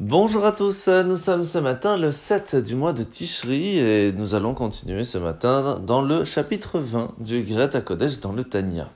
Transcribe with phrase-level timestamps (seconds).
[0.00, 4.34] Bonjour à tous, nous sommes ce matin le 7 du mois de Tishri et nous
[4.34, 8.88] allons continuer ce matin dans le chapitre 20 du Greta Kodesh dans le Tanya.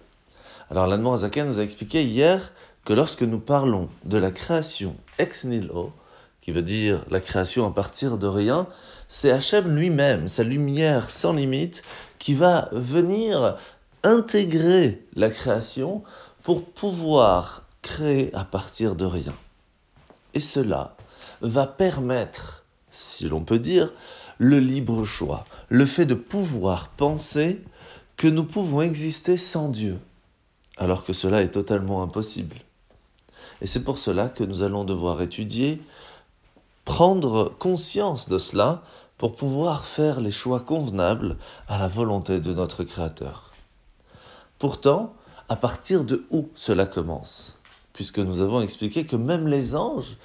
[0.71, 2.53] Alors l'Anne Azaken nous a expliqué hier
[2.87, 5.93] que lorsque nous parlons de la création ex nihilo,
[6.41, 8.67] qui veut dire la création à partir de rien,
[9.07, 11.83] c'est Hachem lui-même, sa lumière sans limite,
[12.19, 13.59] qui va venir
[14.05, 16.03] intégrer la création
[16.43, 19.35] pour pouvoir créer à partir de rien.
[20.35, 20.95] Et cela
[21.41, 23.93] va permettre, si l'on peut dire,
[24.39, 27.63] le libre choix, le fait de pouvoir penser
[28.17, 29.99] que nous pouvons exister sans Dieu,
[30.77, 32.57] alors que cela est totalement impossible.
[33.61, 35.81] Et c'est pour cela que nous allons devoir étudier,
[36.85, 38.83] prendre conscience de cela
[39.19, 41.37] pour pouvoir faire les choix convenables
[41.69, 43.53] à la volonté de notre Créateur.
[44.59, 45.15] Pourtant,
[45.49, 47.61] à partir de où cela commence?
[47.95, 50.19] Puisque nous avons expliqué que même les anges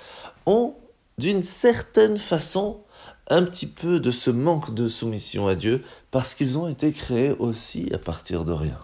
[0.45, 0.73] ont,
[1.17, 2.81] d'une certaine façon,
[3.29, 7.31] un petit peu de ce manque de soumission à Dieu, parce qu'ils ont été créés
[7.31, 8.79] aussi à partir de rien.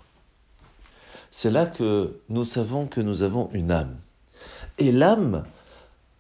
[1.32, 3.98] C'est là que nous savons que nous avons une âme.
[4.78, 5.46] Et l'âme,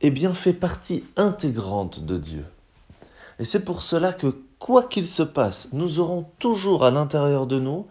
[0.02, 2.46] eh bien, fait partie intégrante de Dieu.
[3.40, 7.60] Et c'est pour cela que, quoi qu'il se passe, nous aurons toujours à l'intérieur de
[7.60, 7.86] nous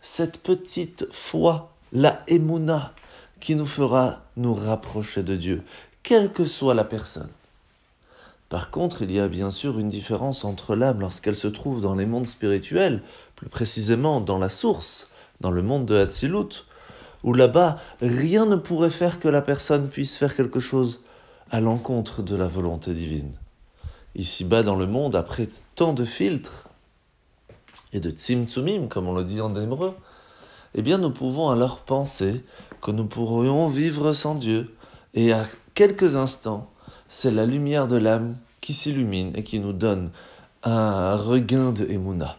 [0.00, 2.94] cette petite foi, la émouna,
[3.40, 5.62] qui nous fera nous rapprocher de Dieu,
[6.02, 7.30] quelle que soit la personne.
[8.48, 11.94] Par contre, il y a bien sûr une différence entre l'âme lorsqu'elle se trouve dans
[11.94, 13.02] les mondes spirituels,
[13.36, 15.10] plus précisément dans la source,
[15.40, 16.66] dans le monde de Hatzilut,
[17.22, 21.00] où là-bas, rien ne pourrait faire que la personne puisse faire quelque chose
[21.50, 23.32] à l'encontre de la volonté divine.
[24.16, 26.68] Ici-bas dans le monde, après tant de filtres
[27.92, 29.94] et de tzimtzumim, comme on le dit en hébreu,
[30.74, 32.44] eh bien nous pouvons alors penser
[32.80, 34.74] que nous pourrions vivre sans Dieu.
[35.14, 36.70] Et à quelques instants,
[37.08, 40.10] c'est la lumière de l'âme qui s'illumine et qui nous donne
[40.62, 42.36] un regain de Emouna.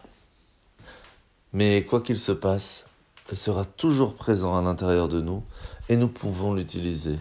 [1.52, 2.86] Mais quoi qu'il se passe,
[3.28, 5.42] elle sera toujours présente à l'intérieur de nous
[5.88, 7.18] et nous pouvons l'utiliser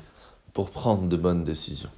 [0.54, 1.90] pour prendre de bonnes décisions.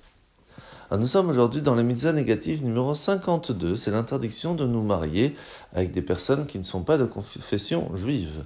[0.91, 5.35] nous sommes aujourd'hui dans la mitzvah négative numéro 52, c'est l'interdiction de nous marier
[5.73, 8.45] avec des personnes qui ne sont pas de confession juive.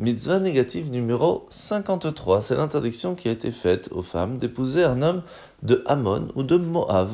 [0.00, 5.22] Mitzvah négative numéro 53, c'est l'interdiction qui a été faite aux femmes d'épouser un homme
[5.64, 7.10] de Hamon ou de Moab,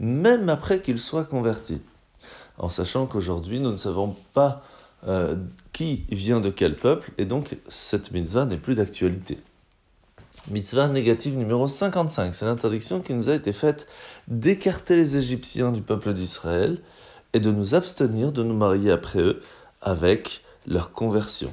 [0.00, 1.82] même après qu'il soit converti.
[2.56, 4.62] En sachant qu'aujourd'hui, nous ne savons pas
[5.06, 5.36] euh,
[5.74, 9.38] qui vient de quel peuple, et donc cette mitzvah n'est plus d'actualité.
[10.50, 13.86] Mitzvah négative numéro 55, c'est l'interdiction qui nous a été faite
[14.28, 16.80] d'écarter les Égyptiens du peuple d'Israël
[17.34, 19.42] et de nous abstenir de nous marier après eux
[19.82, 21.52] avec leur conversion.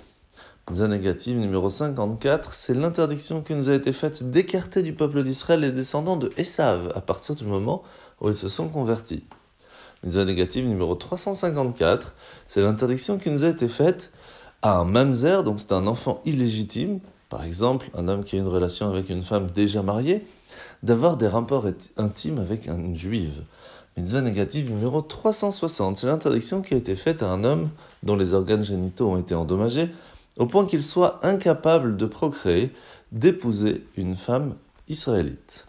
[0.72, 5.72] Négative numéro 54, c'est l'interdiction qui nous a été faite d'écarter du peuple d'Israël les
[5.72, 7.82] descendants de Esav à partir du moment
[8.22, 9.24] où ils se sont convertis.
[10.04, 12.14] Mitzvah négative numéro 354,
[12.48, 14.12] c'est l'interdiction qui nous a été faite
[14.62, 17.00] à un mamzer, donc c'est un enfant illégitime,
[17.30, 20.24] par exemple un homme qui a une relation avec une femme déjà mariée,
[20.84, 21.66] d'avoir des rapports
[21.98, 23.42] intimes avec une juive.
[23.98, 27.70] Mitzvah négative numéro 360, c'est l'interdiction qui a été faite à un homme
[28.04, 29.90] dont les organes génitaux ont été endommagés
[30.40, 32.74] au point qu'il soit incapable de procréer,
[33.12, 34.56] d'épouser une femme
[34.88, 35.68] israélite.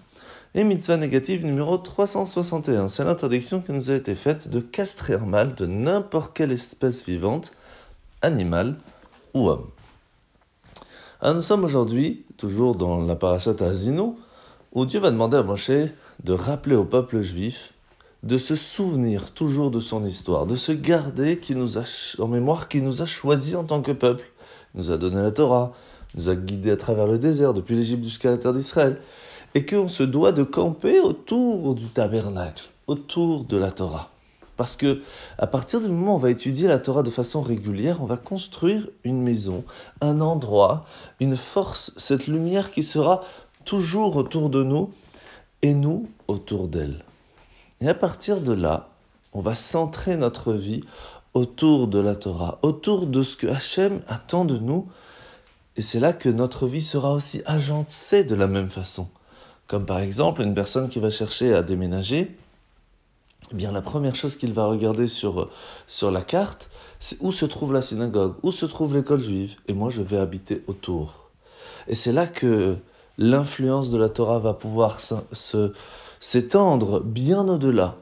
[0.54, 5.26] Et mitzvah négative numéro 361, c'est l'interdiction qui nous a été faite de castrer un
[5.26, 7.52] mâle de n'importe quelle espèce vivante,
[8.22, 8.76] animal
[9.34, 9.66] ou homme.
[11.22, 14.18] Nous sommes aujourd'hui, toujours dans la parashat Azino,
[14.72, 17.72] où Dieu va demander à Moshe de rappeler au peuple juif
[18.22, 21.40] de se souvenir toujours de son histoire, de se garder
[22.18, 24.24] en mémoire qui nous a choisi en tant que peuple,
[24.74, 25.72] nous a donné la Torah,
[26.14, 29.00] nous a guidés à travers le désert, depuis l'Égypte jusqu'à la terre d'Israël,
[29.54, 34.10] et qu'on se doit de camper autour du tabernacle, autour de la Torah.
[34.56, 35.00] Parce que
[35.38, 38.18] à partir du moment où on va étudier la Torah de façon régulière, on va
[38.18, 39.64] construire une maison,
[40.02, 40.84] un endroit,
[41.18, 43.22] une force, cette lumière qui sera
[43.64, 44.90] toujours autour de nous
[45.62, 47.02] et nous autour d'elle.
[47.80, 48.90] Et à partir de là,
[49.32, 50.82] on va centrer notre vie
[51.34, 54.88] autour de la Torah, autour de ce que Hachem attend de nous.
[55.76, 59.08] Et c'est là que notre vie sera aussi agencée de la même façon.
[59.66, 62.36] Comme par exemple une personne qui va chercher à déménager,
[63.52, 65.48] eh bien la première chose qu'il va regarder sur,
[65.86, 66.68] sur la carte,
[66.98, 70.18] c'est où se trouve la synagogue, où se trouve l'école juive, et moi je vais
[70.18, 71.30] habiter autour.
[71.86, 72.76] Et c'est là que
[73.16, 74.98] l'influence de la Torah va pouvoir
[76.20, 77.96] s'étendre bien au-delà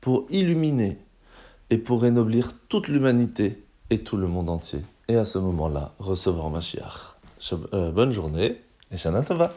[0.00, 0.98] pour illuminer
[1.70, 4.80] et pour rénoblir toute l'humanité et tout le monde entier.
[5.08, 7.16] Et à ce moment-là, recevoir Mashiach.
[7.72, 8.60] Euh, bonne journée
[8.92, 9.52] et Shana Tova.